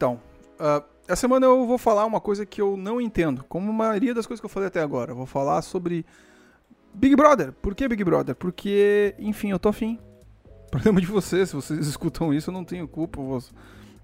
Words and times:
Então, 0.00 0.18
uh, 0.58 0.82
essa 1.06 1.20
semana 1.20 1.44
eu 1.44 1.66
vou 1.66 1.76
falar 1.76 2.06
uma 2.06 2.22
coisa 2.22 2.46
que 2.46 2.58
eu 2.58 2.74
não 2.74 2.98
entendo, 2.98 3.44
como 3.46 3.68
a 3.68 3.74
maioria 3.74 4.14
das 4.14 4.26
coisas 4.26 4.40
que 4.40 4.46
eu 4.46 4.48
falei 4.48 4.68
até 4.68 4.80
agora. 4.80 5.12
Eu 5.12 5.16
vou 5.16 5.26
falar 5.26 5.60
sobre 5.60 6.06
Big 6.94 7.14
Brother. 7.14 7.52
Por 7.52 7.74
que 7.74 7.86
Big 7.86 8.02
Brother? 8.02 8.34
Porque, 8.34 9.14
enfim, 9.18 9.50
eu 9.50 9.58
tô 9.58 9.68
afim. 9.68 9.98
Problema 10.72 11.02
de 11.02 11.06
vocês, 11.06 11.50
se 11.50 11.54
vocês 11.54 11.84
escutam 11.86 12.32
isso, 12.32 12.48
eu 12.48 12.54
não 12.54 12.64
tenho 12.64 12.88
culpa. 12.88 13.20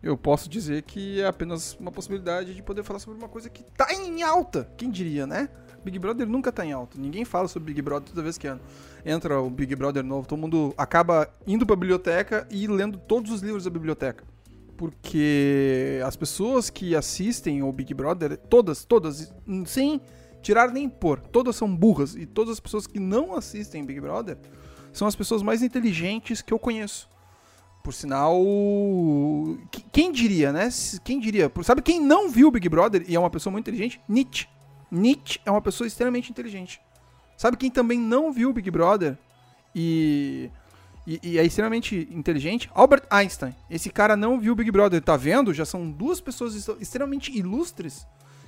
Eu 0.03 0.19
posso 0.19 0.51
dizer 0.51 0.83
que 0.83 1.19
é 1.19 1.27
apenas 1.27 1.75
uma 1.81 1.91
possibilidade 1.91 2.55
de 2.55 2.63
poder 2.63 2.83
falar 2.83 2.99
sobre 2.99 3.19
uma 3.19 3.29
coisa 3.29 3.49
que 3.49 3.65
tá 3.65 3.91
em 3.95 4.23
alta. 4.23 4.71
Quem 4.77 4.91
diria, 4.91 5.27
né? 5.27 5.49
Big 5.83 5.99
Brother 5.99 6.29
nunca 6.29 6.53
tá 6.53 6.63
em 6.63 6.73
alta. 6.73 6.99
Ninguém 7.01 7.25
fala 7.25 7.49
sobre 7.49 7.73
Big 7.73 7.81
Brother 7.81 8.11
toda 8.11 8.21
vez 8.21 8.37
que 8.37 8.55
entra 9.03 9.41
o 9.41 9.49
Big 9.49 9.75
Brother 9.75 10.05
novo. 10.05 10.29
Todo 10.29 10.39
mundo 10.39 10.75
acaba 10.77 11.27
indo 11.47 11.65
pra 11.65 11.75
biblioteca 11.75 12.47
e 12.51 12.67
lendo 12.67 12.99
todos 12.99 13.33
os 13.33 13.41
livros 13.41 13.65
da 13.65 13.71
biblioteca. 13.71 14.36
Porque 14.77 16.01
as 16.05 16.17
pessoas 16.17 16.69
que 16.69 16.95
assistem 16.95 17.63
o 17.63 17.73
Big 17.73 17.95
Brother, 17.95 18.37
todas, 18.37 18.85
todas, 18.85 19.33
sem 19.65 20.01
tirar 20.43 20.71
nem 20.71 20.89
pôr, 20.89 21.19
todas 21.21 21.57
são 21.57 21.75
burras. 21.75 22.15
E 22.15 22.27
todas 22.27 22.55
as 22.55 22.61
pessoas 22.61 22.87
que 22.87 23.01
não 23.01 23.35
assistem 23.35 23.85
Big 23.85 24.01
Brother 24.01 24.39
são 24.93 25.09
as 25.09 25.17
pessoas 25.17 25.43
mais 25.43 25.63
inteligentes 25.63 26.43
que 26.43 26.53
eu 26.53 26.59
conheço. 26.59 27.09
Por 27.83 27.95
sinal, 27.95 28.43
quem 29.93 30.11
diria, 30.11 30.53
né? 30.53 30.69
Quem 31.05 31.21
diria? 31.21 31.51
Sabe 31.63 31.83
quem 31.83 32.01
não 32.01 32.29
viu 32.29 32.51
Big 32.51 32.69
Brother 32.69 33.05
e 33.07 33.15
é 33.15 33.19
uma 33.19 33.31
pessoa 33.31 33.53
muito 33.53 33.65
inteligente? 33.69 34.01
Nietzsche. 34.09 34.49
Nietzsche 34.91 35.41
é 35.45 35.51
uma 35.51 35.63
pessoa 35.63 35.87
extremamente 35.87 36.31
inteligente. 36.31 36.81
Sabe 37.37 37.57
quem 37.57 37.71
também 37.71 37.99
não 37.99 38.33
viu 38.33 38.53
Big 38.53 38.71
Brother 38.71 39.17
e, 39.75 40.51
e, 41.07 41.21
e, 41.23 41.39
é 41.39 41.45
extremamente 41.45 42.09
inteligente? 42.11 42.71
Albert 42.75 43.05
Einstein. 43.11 43.55
Esse 43.71 43.91
cara 43.91 44.17
não 44.17 44.41
viu 44.41 44.55
Big 44.55 44.71
Brother. 44.71 45.01
Tá 45.01 45.17
vendo? 45.17 45.55
Já 45.55 45.65
são 45.65 45.91
duas 45.91 46.21
pessoas 46.21 46.69
extremamente 46.81 47.37
ilustres 47.37 48.07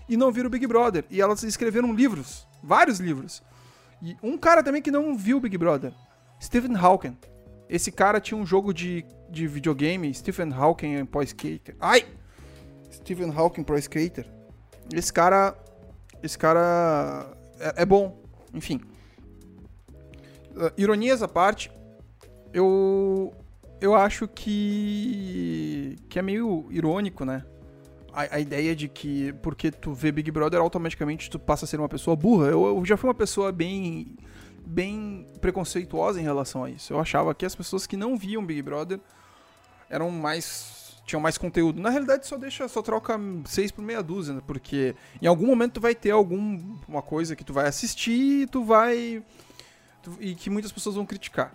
e 0.08 0.16
não 0.16 0.32
viram 0.32 0.50
Big 0.50 0.66
Brother. 0.66 1.04
E 1.10 1.20
elas 1.20 1.42
escreveram 1.42 1.92
livros, 1.92 2.46
vários 2.62 2.98
livros. 2.98 3.42
E 4.02 4.16
um 4.22 4.36
cara 4.36 4.62
também 4.62 4.82
que 4.82 4.90
não 4.90 5.16
viu 5.16 5.38
Big 5.38 5.56
Brother, 5.56 5.92
Stephen 6.42 6.76
Hawking. 6.76 7.16
Esse 7.68 7.92
cara 7.92 8.20
tinha 8.20 8.38
um 8.38 8.46
jogo 8.46 8.72
de, 8.72 9.04
de 9.30 9.46
videogame, 9.46 10.12
Stephen 10.12 10.52
Hawking 10.52 11.04
Pro 11.04 11.22
Skater. 11.22 11.76
Ai! 11.78 12.06
Stephen 12.90 13.30
Hawking 13.30 13.62
Pro 13.62 13.78
Skater. 13.78 14.26
Esse 14.92 15.12
cara 15.12 15.54
esse 16.22 16.36
cara 16.36 17.30
é, 17.60 17.82
é 17.82 17.86
bom. 17.86 18.20
Enfim. 18.52 18.80
Uh, 20.56 20.72
ironias 20.76 21.22
à 21.22 21.28
parte, 21.28 21.70
eu 22.52 23.34
eu 23.80 23.94
acho 23.94 24.26
que 24.26 25.96
que 26.08 26.18
é 26.18 26.22
meio 26.22 26.66
irônico, 26.70 27.24
né? 27.24 27.44
A, 28.12 28.36
a, 28.36 28.40
ideia 28.40 28.74
de 28.74 28.88
que 28.88 29.32
porque 29.42 29.70
tu 29.70 29.92
vê 29.92 30.10
Big 30.10 30.30
Brother 30.30 30.60
automaticamente 30.60 31.30
tu 31.30 31.38
passa 31.38 31.64
a 31.64 31.68
ser 31.68 31.78
uma 31.78 31.88
pessoa 31.88 32.16
burra. 32.16 32.48
Eu, 32.48 32.66
eu 32.66 32.84
já 32.84 32.96
fui 32.96 33.08
uma 33.08 33.14
pessoa 33.14 33.52
bem 33.52 34.16
bem 34.66 35.26
preconceituosa 35.40 36.20
em 36.20 36.24
relação 36.24 36.64
a 36.64 36.70
isso. 36.70 36.92
Eu 36.92 37.00
achava 37.00 37.34
que 37.34 37.46
as 37.46 37.54
pessoas 37.54 37.86
que 37.86 37.96
não 37.96 38.16
viam 38.16 38.44
Big 38.44 38.62
Brother 38.62 39.00
eram 39.88 40.10
mais 40.10 40.78
tinham 41.08 41.20
mais 41.20 41.38
conteúdo. 41.38 41.80
Na 41.80 41.88
realidade, 41.88 42.26
só 42.26 42.36
deixa, 42.36 42.68
só 42.68 42.82
troca 42.82 43.18
seis 43.46 43.72
por 43.72 43.82
meia 43.82 44.02
dúzia, 44.02 44.34
né? 44.34 44.42
porque 44.46 44.94
em 45.22 45.26
algum 45.26 45.46
momento 45.46 45.74
tu 45.74 45.80
vai 45.80 45.94
ter 45.94 46.10
alguma 46.10 47.00
coisa 47.00 47.34
que 47.34 47.42
tu 47.42 47.52
vai 47.52 47.66
assistir 47.66 48.46
tu 48.48 48.62
vai. 48.62 49.22
E 50.20 50.34
que 50.34 50.50
muitas 50.50 50.70
pessoas 50.70 50.96
vão 50.96 51.06
criticar. 51.06 51.52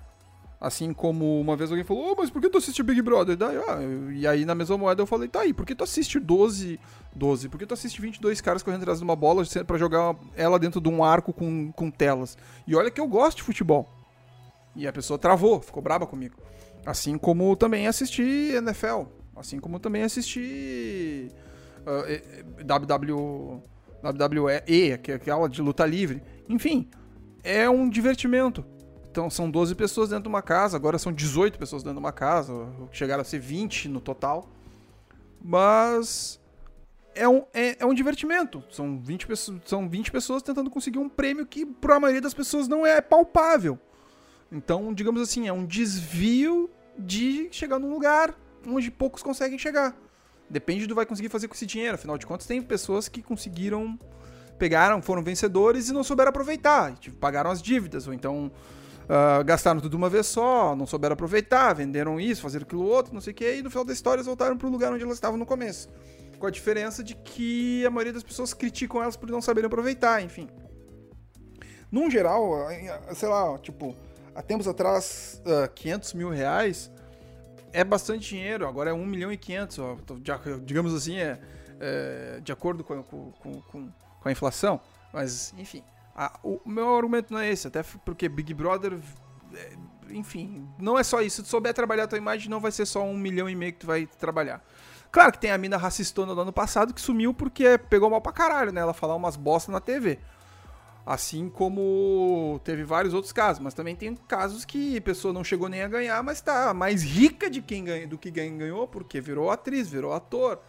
Assim 0.63 0.93
como 0.93 1.41
uma 1.41 1.57
vez 1.57 1.69
alguém 1.69 1.83
falou, 1.83 2.13
oh, 2.13 2.15
mas 2.17 2.29
por 2.29 2.41
que 2.41 2.49
tu 2.49 2.57
assiste 2.57 2.81
Big 2.81 3.01
Brother? 3.01 3.35
Daí, 3.35 3.57
ah, 3.57 3.79
e 4.13 4.25
aí 4.25 4.45
na 4.45 4.55
mesma 4.55 4.77
moeda 4.77 5.01
eu 5.01 5.05
falei, 5.05 5.27
tá 5.27 5.41
aí, 5.41 5.53
por 5.53 5.65
que 5.65 5.75
tu 5.75 5.83
assiste 5.83 6.21
12, 6.21 6.79
12? 7.13 7.49
Por 7.49 7.59
que 7.59 7.65
tu 7.65 7.73
assiste 7.73 7.99
22 7.99 8.39
caras 8.39 8.63
correndo 8.63 8.83
atrás 8.83 8.99
de 8.99 9.03
uma 9.03 9.13
bola 9.13 9.43
para 9.67 9.77
jogar 9.77 10.15
ela 10.37 10.57
dentro 10.57 10.79
de 10.79 10.87
um 10.87 11.03
arco 11.03 11.33
com, 11.33 11.69
com 11.73 11.91
telas? 11.91 12.37
E 12.65 12.73
olha 12.77 12.89
que 12.89 13.01
eu 13.01 13.05
gosto 13.05 13.39
de 13.39 13.43
futebol. 13.43 13.89
E 14.73 14.87
a 14.87 14.93
pessoa 14.93 15.19
travou, 15.19 15.59
ficou 15.59 15.83
braba 15.83 16.07
comigo. 16.07 16.37
Assim 16.85 17.17
como 17.17 17.57
também 17.57 17.85
assisti 17.85 18.53
NFL. 18.55 19.03
Assim 19.35 19.59
como 19.59 19.81
também 19.81 20.03
assisti 20.03 21.27
uh, 21.81 22.63
WW, 22.63 23.61
WWE, 24.01 24.97
que 25.03 25.11
é 25.11 25.15
aquela 25.15 25.49
de 25.49 25.61
luta 25.61 25.85
livre. 25.85 26.23
Enfim, 26.47 26.89
é 27.43 27.69
um 27.69 27.89
divertimento. 27.89 28.63
Então 29.13 29.29
são 29.29 29.47
12 29.47 29.75
pessoas 29.75 30.09
dentro 30.09 30.23
de 30.23 30.29
uma 30.29 30.41
casa, 30.41 30.75
agora 30.75 30.97
são 30.97 31.13
18 31.13 31.59
pessoas 31.59 31.83
dentro 31.83 31.99
de 31.99 32.03
uma 32.03 32.11
casa, 32.11 32.67
chegaram 32.91 33.21
a 33.21 33.23
ser 33.23 33.37
20 33.37 33.87
no 33.87 34.01
total. 34.01 34.49
Mas 35.39 36.39
é 37.13 37.29
um, 37.29 37.43
é, 37.53 37.77
é 37.83 37.85
um 37.85 37.93
divertimento. 37.93 38.63
São 38.71 38.99
20, 38.99 39.27
pessoas, 39.27 39.61
são 39.65 39.87
20 39.87 40.11
pessoas 40.11 40.41
tentando 40.41 40.67
conseguir 40.67 40.97
um 40.97 41.07
prêmio 41.07 41.45
que, 41.45 41.63
para 41.63 41.97
a 41.97 41.99
maioria 41.99 42.21
das 42.21 42.33
pessoas, 42.33 42.67
não 42.67 42.87
é 42.87 43.01
palpável. 43.01 43.77
Então, 44.51 44.91
digamos 44.91 45.21
assim, 45.21 45.47
é 45.47 45.53
um 45.53 45.63
desvio 45.63 46.67
de 46.97 47.49
chegar 47.51 47.77
num 47.77 47.91
lugar 47.91 48.33
onde 48.67 48.89
poucos 48.89 49.21
conseguem 49.21 49.59
chegar. 49.59 49.95
Depende 50.49 50.87
do 50.87 50.95
vai 50.95 51.05
conseguir 51.05 51.29
fazer 51.29 51.47
com 51.47 51.53
esse 51.53 51.67
dinheiro. 51.67 51.93
Afinal 51.93 52.17
de 52.17 52.25
contas, 52.25 52.47
tem 52.47 52.63
pessoas 52.63 53.07
que 53.07 53.21
conseguiram, 53.21 53.95
pegaram, 54.57 55.03
foram 55.03 55.21
vencedores 55.21 55.87
e 55.87 55.93
não 55.93 56.03
souberam 56.03 56.29
aproveitar. 56.29 56.97
Tipo, 56.97 57.15
pagaram 57.17 57.51
as 57.51 57.61
dívidas, 57.61 58.07
ou 58.07 58.13
então 58.15 58.51
uh, 59.03 59.43
gastaram 59.43 59.79
tudo 59.79 59.95
uma 59.95 60.09
vez 60.09 60.27
só, 60.27 60.75
não 60.75 60.85
souberam 60.85 61.13
aproveitar, 61.13 61.73
venderam 61.73 62.19
isso, 62.19 62.41
fazer 62.41 62.63
aquilo 62.63 62.83
outro, 62.83 63.13
não 63.13 63.21
sei 63.21 63.31
o 63.31 63.35
que, 63.35 63.55
e 63.55 63.61
no 63.61 63.69
final 63.69 63.85
da 63.85 63.93
história 63.93 64.17
eles 64.17 64.27
voltaram 64.27 64.57
para 64.57 64.67
o 64.67 64.71
lugar 64.71 64.91
onde 64.91 65.03
elas 65.03 65.15
estavam 65.15 65.37
no 65.37 65.45
começo. 65.45 65.89
Com 66.39 66.47
a 66.47 66.51
diferença 66.51 67.03
de 67.03 67.15
que 67.15 67.85
a 67.85 67.89
maioria 67.89 68.13
das 68.13 68.23
pessoas 68.23 68.53
criticam 68.53 69.01
elas 69.01 69.15
por 69.15 69.29
não 69.29 69.41
saberem 69.41 69.67
aproveitar, 69.67 70.21
enfim. 70.21 70.47
Num 71.91 72.09
geral, 72.09 72.67
sei 73.13 73.29
lá, 73.29 73.57
tipo, 73.59 73.95
há 74.33 74.41
tempos 74.41 74.67
atrás, 74.67 75.41
uh, 75.45 75.63
ah, 75.63 75.67
500 75.67 76.13
mil 76.13 76.29
reais 76.29 76.91
é 77.71 77.83
bastante 77.83 78.29
dinheiro, 78.29 78.67
agora 78.67 78.91
é 78.91 78.93
1 78.93 79.05
milhão 79.05 79.31
e 79.31 79.37
500, 79.37 79.79
ó, 79.79 79.97
digamos 80.63 80.93
assim, 80.93 81.17
é, 81.17 81.39
é 81.79 82.39
de 82.41 82.51
acordo 82.51 82.83
com, 82.83 83.01
com, 83.03 83.31
com, 83.31 83.61
com, 83.61 83.91
a 84.23 84.31
inflação. 84.31 84.79
Mas, 85.11 85.53
enfim, 85.57 85.83
a, 86.15 86.39
o 86.43 86.59
meu 86.65 86.95
argumento 86.95 87.33
não 87.33 87.39
é 87.39 87.49
esse, 87.49 87.67
até 87.67 87.83
porque 88.05 88.29
Big 88.29 88.53
Brother, 88.53 88.97
é, 89.53 89.73
enfim, 90.11 90.67
não 90.77 90.97
é 90.97 91.03
só 91.03 91.21
isso. 91.21 91.37
Se 91.37 91.43
tu 91.43 91.47
souber 91.49 91.73
trabalhar 91.73 92.03
a 92.03 92.07
tua 92.07 92.17
imagem, 92.17 92.49
não 92.49 92.59
vai 92.59 92.71
ser 92.71 92.85
só 92.85 93.03
um 93.03 93.17
milhão 93.17 93.49
e 93.49 93.55
meio 93.55 93.73
que 93.73 93.79
tu 93.79 93.87
vai 93.87 94.05
trabalhar. 94.05 94.63
Claro 95.11 95.31
que 95.31 95.39
tem 95.39 95.51
a 95.51 95.57
mina 95.57 95.77
racistona 95.77 96.33
do 96.33 96.41
ano 96.41 96.53
passado 96.53 96.93
que 96.93 97.01
sumiu 97.01 97.33
porque 97.33 97.77
pegou 97.77 98.09
mal 98.09 98.21
pra 98.21 98.31
caralho, 98.31 98.71
né? 98.71 98.81
Ela 98.81 98.93
falar 98.93 99.15
umas 99.15 99.35
bosta 99.35 99.71
na 99.71 99.79
TV. 99.79 100.19
Assim 101.05 101.49
como 101.49 102.61
teve 102.63 102.83
vários 102.83 103.13
outros 103.13 103.33
casos, 103.33 103.61
mas 103.61 103.73
também 103.73 103.95
tem 103.95 104.15
casos 104.15 104.63
que 104.63 104.97
a 104.97 105.01
pessoa 105.01 105.33
não 105.33 105.43
chegou 105.43 105.67
nem 105.67 105.81
a 105.83 105.87
ganhar, 105.87 106.23
mas 106.23 106.41
tá 106.41 106.73
mais 106.73 107.03
rica 107.03 107.49
de 107.49 107.61
quem 107.61 107.83
ganha, 107.83 108.07
do 108.07 108.17
que 108.17 108.31
quem 108.31 108.57
ganhou, 108.57 108.87
porque 108.87 109.19
virou 109.19 109.51
atriz, 109.51 109.89
virou 109.89 110.13
ator, 110.13 110.61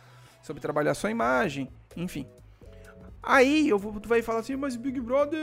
soube 0.43 0.61
trabalhar 0.61 0.95
sua 0.95 1.11
imagem, 1.11 1.71
enfim. 1.97 2.27
Aí 3.27 3.71
eu 3.71 3.79
vou, 3.79 3.99
tu 3.99 4.07
vai 4.07 4.21
falar 4.21 4.41
assim, 4.41 4.55
mas 4.55 4.77
Big 4.77 5.01
Brother 5.01 5.41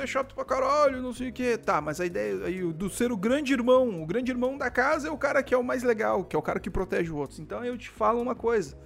é 0.00 0.06
chato 0.06 0.36
pra 0.36 0.44
caralho, 0.44 1.02
não 1.02 1.12
sei 1.12 1.30
o 1.30 1.32
que. 1.32 1.58
Tá, 1.58 1.80
mas 1.80 2.00
a 2.00 2.06
ideia 2.06 2.44
aí 2.44 2.72
do 2.72 2.88
ser 2.88 3.10
o 3.10 3.16
grande 3.16 3.52
irmão, 3.52 4.00
o 4.02 4.06
grande 4.06 4.30
irmão 4.30 4.56
da 4.56 4.70
casa 4.70 5.08
é 5.08 5.10
o 5.10 5.18
cara 5.18 5.42
que 5.42 5.52
é 5.52 5.58
o 5.58 5.64
mais 5.64 5.82
legal, 5.82 6.24
que 6.24 6.36
é 6.36 6.38
o 6.38 6.42
cara 6.42 6.60
que 6.60 6.70
protege 6.70 7.10
os 7.10 7.16
outros. 7.16 7.40
Então 7.40 7.64
eu 7.64 7.76
te 7.76 7.90
falo 7.90 8.22
uma 8.22 8.36
coisa. 8.36 8.78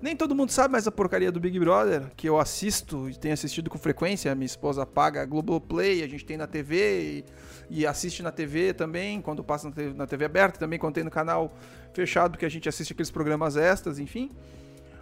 Nem 0.00 0.14
todo 0.14 0.32
mundo 0.32 0.52
sabe 0.52 0.70
mais 0.70 0.86
a 0.86 0.92
porcaria 0.92 1.32
do 1.32 1.40
Big 1.40 1.58
Brother, 1.58 2.12
que 2.16 2.28
eu 2.28 2.38
assisto 2.38 3.10
e 3.10 3.18
tenho 3.18 3.34
assistido 3.34 3.68
com 3.68 3.76
frequência. 3.76 4.32
Minha 4.32 4.46
esposa 4.46 4.86
paga 4.86 5.22
a 5.22 5.26
Globoplay, 5.26 6.04
a 6.04 6.08
gente 6.08 6.24
tem 6.24 6.36
na 6.36 6.46
TV 6.46 7.24
e, 7.68 7.80
e 7.80 7.86
assiste 7.86 8.22
na 8.22 8.30
TV 8.30 8.72
também, 8.72 9.20
quando 9.20 9.42
passa 9.42 9.68
na 9.68 9.74
TV, 9.74 9.94
na 9.94 10.06
TV, 10.06 10.24
aberta, 10.24 10.56
também 10.56 10.78
quando 10.78 10.94
tem 10.94 11.02
no 11.02 11.10
canal 11.10 11.52
fechado, 11.92 12.38
que 12.38 12.46
a 12.46 12.48
gente 12.48 12.68
assiste 12.68 12.92
aqueles 12.92 13.10
programas 13.10 13.56
extras, 13.56 13.98
enfim. 13.98 14.30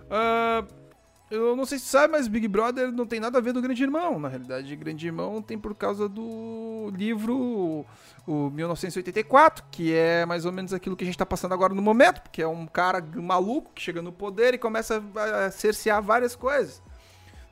Uh, 0.07 0.86
eu 1.31 1.57
não 1.57 1.67
sei 1.67 1.79
se 1.79 1.87
sabe, 1.87 2.13
mas 2.13 2.29
Big 2.29 2.47
Brother 2.47 2.93
não 2.93 3.05
tem 3.05 3.19
nada 3.19 3.39
a 3.39 3.41
ver 3.41 3.53
do 3.53 3.61
Grande 3.61 3.83
Irmão. 3.83 4.19
Na 4.19 4.29
realidade, 4.29 4.77
Grande 4.77 5.07
Irmão 5.07 5.43
tem 5.43 5.59
por 5.59 5.75
causa 5.75 6.09
do 6.09 6.93
livro 6.95 7.85
o 8.27 8.51
1984, 8.51 9.65
que 9.71 9.93
é 9.93 10.25
mais 10.25 10.45
ou 10.45 10.53
menos 10.53 10.73
aquilo 10.73 10.97
que 10.97 11.03
a 11.03 11.07
gente 11.07 11.15
está 11.15 11.27
passando 11.27 11.53
agora 11.53 11.75
no 11.75 11.83
momento, 11.83 12.21
porque 12.23 12.43
é 12.43 12.47
um 12.47 12.67
cara 12.67 13.05
maluco 13.15 13.73
que 13.75 13.83
chega 13.83 14.01
no 14.01 14.13
poder 14.13 14.55
e 14.55 14.59
começa 14.59 15.03
a 15.17 15.51
cercear 15.51 16.01
várias 16.01 16.37
coisas. 16.37 16.81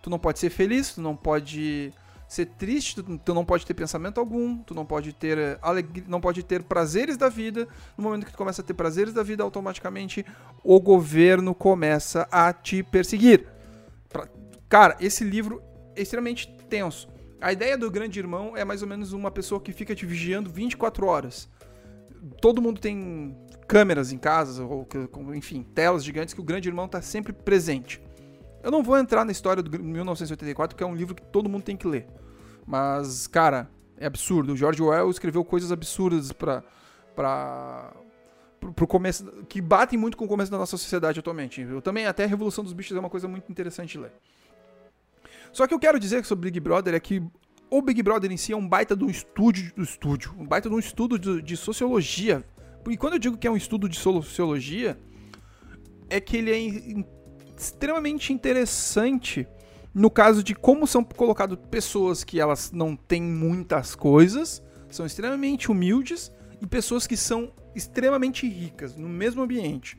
Tu 0.02 0.08
não 0.08 0.20
pode 0.20 0.38
ser 0.38 0.50
feliz, 0.50 0.94
tu 0.94 1.00
não 1.00 1.16
pode 1.16 1.92
ser 2.28 2.46
triste, 2.46 3.02
tu, 3.02 3.34
não 3.34 3.44
pode 3.44 3.66
ter 3.66 3.74
pensamento 3.74 4.18
algum, 4.18 4.58
tu 4.58 4.74
não 4.74 4.84
pode 4.84 5.12
ter 5.12 5.38
eh, 5.38 5.58
alegria, 5.62 6.04
não 6.08 6.20
pode 6.20 6.42
ter 6.42 6.62
prazeres 6.62 7.16
da 7.16 7.28
vida. 7.28 7.68
No 7.96 8.04
momento 8.04 8.26
que 8.26 8.32
tu 8.32 8.38
começa 8.38 8.62
a 8.62 8.64
ter 8.64 8.74
prazeres 8.74 9.12
da 9.12 9.22
vida, 9.22 9.42
automaticamente 9.42 10.24
o 10.62 10.80
governo 10.80 11.54
começa 11.54 12.26
a 12.30 12.52
te 12.52 12.82
perseguir. 12.82 13.53
Cara, 14.74 14.96
esse 14.98 15.22
livro 15.22 15.62
é 15.94 16.02
extremamente 16.02 16.52
tenso. 16.68 17.08
A 17.40 17.52
ideia 17.52 17.78
do 17.78 17.88
grande 17.88 18.18
irmão 18.18 18.56
é 18.56 18.64
mais 18.64 18.82
ou 18.82 18.88
menos 18.88 19.12
uma 19.12 19.30
pessoa 19.30 19.60
que 19.60 19.72
fica 19.72 19.94
te 19.94 20.04
vigiando 20.04 20.50
24 20.50 21.06
horas. 21.06 21.48
Todo 22.40 22.60
mundo 22.60 22.80
tem 22.80 23.38
câmeras 23.68 24.10
em 24.10 24.18
casas, 24.18 24.58
ou 24.58 24.84
enfim, 25.32 25.62
telas 25.62 26.04
gigantes 26.04 26.34
que 26.34 26.40
o 26.40 26.42
grande 26.42 26.68
irmão 26.68 26.86
está 26.86 27.00
sempre 27.00 27.32
presente. 27.32 28.02
Eu 28.64 28.72
não 28.72 28.82
vou 28.82 28.98
entrar 28.98 29.24
na 29.24 29.30
história 29.30 29.62
do 29.62 29.78
1984, 29.78 30.76
que 30.76 30.82
é 30.82 30.86
um 30.88 30.96
livro 30.96 31.14
que 31.14 31.22
todo 31.22 31.48
mundo 31.48 31.62
tem 31.62 31.76
que 31.76 31.86
ler. 31.86 32.08
Mas, 32.66 33.28
cara, 33.28 33.70
é 33.96 34.06
absurdo. 34.06 34.54
O 34.54 34.56
George 34.56 34.82
Orwell 34.82 35.08
escreveu 35.08 35.44
coisas 35.44 35.70
absurdas 35.70 36.32
para 36.32 36.64
para 37.14 37.92
pro 38.74 38.88
começo 38.88 39.24
que 39.48 39.60
batem 39.60 39.96
muito 39.96 40.16
com 40.16 40.24
o 40.24 40.28
começo 40.28 40.50
da 40.50 40.58
nossa 40.58 40.76
sociedade 40.76 41.20
atualmente. 41.20 41.60
Eu 41.60 41.80
também 41.80 42.06
até 42.06 42.24
a 42.24 42.26
Revolução 42.26 42.64
dos 42.64 42.72
Bichos 42.72 42.96
é 42.96 42.98
uma 42.98 43.10
coisa 43.10 43.28
muito 43.28 43.48
interessante 43.52 43.92
de 43.92 43.98
ler. 43.98 44.12
Só 45.54 45.68
que 45.68 45.72
eu 45.72 45.78
quero 45.78 46.00
dizer 46.00 46.24
sobre 46.24 46.50
Big 46.50 46.58
Brother 46.58 46.94
é 46.94 47.00
que 47.00 47.22
o 47.70 47.80
Big 47.80 48.02
Brother 48.02 48.30
em 48.32 48.36
si 48.36 48.52
é 48.52 48.56
um 48.56 48.68
baita 48.68 48.96
um 48.96 49.08
estúdio, 49.08 49.72
do 49.76 49.84
estúdio, 49.84 50.34
um 50.36 50.44
baita 50.44 50.68
de 50.68 50.74
um 50.74 50.80
estudo 50.80 51.16
de, 51.16 51.40
de 51.40 51.56
sociologia. 51.56 52.44
E 52.90 52.96
quando 52.96 53.12
eu 53.12 53.18
digo 53.20 53.38
que 53.38 53.46
é 53.46 53.50
um 53.50 53.56
estudo 53.56 53.88
de 53.88 53.96
sociologia, 53.96 54.98
é 56.10 56.20
que 56.20 56.36
ele 56.36 56.50
é 56.50 57.04
extremamente 57.56 58.32
interessante 58.32 59.46
no 59.94 60.10
caso 60.10 60.42
de 60.42 60.56
como 60.56 60.88
são 60.88 61.04
colocadas 61.04 61.56
pessoas 61.70 62.24
que 62.24 62.40
elas 62.40 62.72
não 62.72 62.96
têm 62.96 63.22
muitas 63.22 63.94
coisas, 63.94 64.60
são 64.90 65.06
extremamente 65.06 65.70
humildes, 65.70 66.32
e 66.60 66.66
pessoas 66.66 67.06
que 67.06 67.16
são 67.16 67.52
extremamente 67.76 68.48
ricas 68.48 68.96
no 68.96 69.08
mesmo 69.08 69.42
ambiente, 69.42 69.96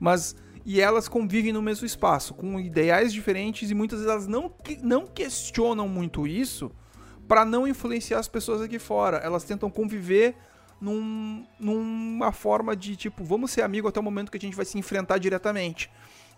mas 0.00 0.34
e 0.66 0.80
elas 0.80 1.06
convivem 1.06 1.52
no 1.52 1.62
mesmo 1.62 1.86
espaço, 1.86 2.34
com 2.34 2.58
ideais 2.58 3.12
diferentes 3.12 3.70
e 3.70 3.74
muitas 3.74 4.00
vezes 4.00 4.12
elas 4.12 4.26
não, 4.26 4.52
não 4.82 5.06
questionam 5.06 5.88
muito 5.88 6.26
isso 6.26 6.72
para 7.28 7.44
não 7.44 7.68
influenciar 7.68 8.18
as 8.18 8.26
pessoas 8.26 8.60
aqui 8.60 8.76
fora. 8.76 9.18
Elas 9.18 9.44
tentam 9.44 9.70
conviver 9.70 10.34
num, 10.80 11.46
numa 11.60 12.32
forma 12.32 12.74
de 12.74 12.96
tipo, 12.96 13.22
vamos 13.22 13.52
ser 13.52 13.62
amigos 13.62 13.90
até 13.90 14.00
o 14.00 14.02
momento 14.02 14.28
que 14.28 14.38
a 14.38 14.40
gente 14.40 14.56
vai 14.56 14.64
se 14.64 14.76
enfrentar 14.76 15.18
diretamente. 15.18 15.88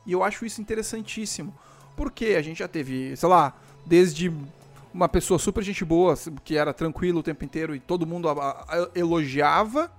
E 0.04 0.12
eu 0.12 0.22
acho 0.22 0.44
isso 0.44 0.60
interessantíssimo. 0.60 1.56
Porque 1.96 2.36
a 2.38 2.42
gente 2.42 2.58
já 2.58 2.68
teve, 2.68 3.16
sei 3.16 3.28
lá, 3.30 3.54
desde 3.86 4.30
uma 4.92 5.08
pessoa 5.08 5.38
super 5.38 5.64
gente 5.64 5.86
boa, 5.86 6.14
que 6.44 6.54
era 6.54 6.74
tranquilo 6.74 7.20
o 7.20 7.22
tempo 7.22 7.46
inteiro 7.46 7.74
e 7.74 7.80
todo 7.80 8.06
mundo 8.06 8.28
elogiava, 8.94 9.90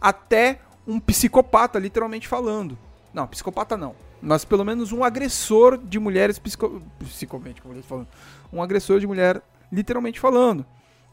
até 0.00 0.60
um 0.86 1.00
psicopata, 1.00 1.80
literalmente 1.80 2.28
falando. 2.28 2.78
Não, 3.12 3.26
psicopata 3.26 3.76
não. 3.76 3.94
Mas 4.20 4.44
pelo 4.44 4.64
menos 4.64 4.92
um 4.92 5.04
agressor 5.04 5.76
de 5.78 5.98
mulheres 5.98 6.38
psico... 6.38 6.82
como 7.28 7.48
eu 7.48 7.82
falando. 7.82 8.08
Um 8.52 8.62
agressor 8.62 9.00
de 9.00 9.06
mulher, 9.06 9.42
literalmente 9.70 10.20
falando. 10.20 10.64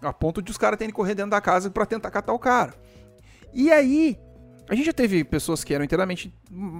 A 0.02 0.14
ponto 0.14 0.42
de 0.42 0.52
os 0.52 0.58
caras 0.58 0.78
terem 0.78 0.92
que 0.92 0.96
correr 0.96 1.16
dentro 1.16 1.32
da 1.32 1.42
casa 1.42 1.70
para 1.70 1.86
tentar 1.86 2.12
catar 2.12 2.34
o 2.34 2.40
cara. 2.40 2.74
E 3.54 3.72
aí, 3.72 4.18
a 4.70 4.76
gente 4.76 4.86
já 4.86 4.94
teve 4.94 5.24
pessoas 5.24 5.64
que 5.64 5.74
eram 5.74 5.84
inteiramente 5.84 6.32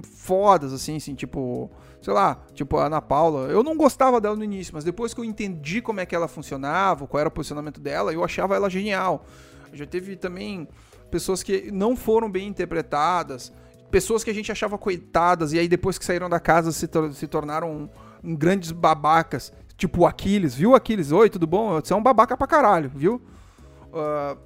fodas, 0.04 0.72
assim, 0.72 0.96
assim, 0.96 1.14
tipo, 1.14 1.68
sei 2.00 2.14
lá, 2.14 2.40
tipo 2.54 2.76
a 2.76 2.86
Ana 2.86 3.02
Paula. 3.02 3.48
Eu 3.48 3.64
não 3.64 3.76
gostava 3.76 4.20
dela 4.20 4.36
no 4.36 4.44
início, 4.44 4.72
mas 4.72 4.84
depois 4.84 5.12
que 5.12 5.20
eu 5.20 5.24
entendi 5.24 5.82
como 5.82 5.98
é 5.98 6.06
que 6.06 6.14
ela 6.14 6.28
funcionava, 6.28 7.06
qual 7.08 7.20
era 7.20 7.28
o 7.28 7.32
posicionamento 7.32 7.80
dela, 7.80 8.12
eu 8.12 8.22
achava 8.22 8.54
ela 8.54 8.70
genial. 8.70 9.26
Já 9.72 9.86
teve 9.86 10.14
também 10.14 10.68
pessoas 11.10 11.42
que 11.42 11.70
não 11.72 11.96
foram 11.96 12.30
bem 12.30 12.46
interpretadas, 12.46 13.52
pessoas 13.90 14.22
que 14.24 14.30
a 14.30 14.34
gente 14.34 14.50
achava 14.52 14.78
coitadas, 14.78 15.52
e 15.52 15.58
aí 15.58 15.68
depois 15.68 15.98
que 15.98 16.04
saíram 16.04 16.28
da 16.28 16.40
casa 16.40 16.72
se, 16.72 16.86
tor 16.86 17.12
se 17.12 17.26
tornaram 17.26 17.70
um, 17.70 17.88
um 18.30 18.36
grandes 18.36 18.70
babacas. 18.70 19.52
Tipo 19.76 20.02
o 20.02 20.06
Aquiles, 20.06 20.54
viu, 20.54 20.74
Aquiles? 20.74 21.10
Oi, 21.10 21.30
tudo 21.30 21.46
bom? 21.46 21.80
Você 21.80 21.92
é 21.92 21.96
um 21.96 22.02
babaca 22.02 22.36
pra 22.36 22.46
caralho, 22.46 22.90
viu? 22.94 23.22
Uh, 23.86 24.38